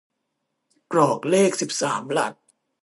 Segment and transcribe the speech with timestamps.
[0.91, 2.33] กรอกเลขสิบสามหลัก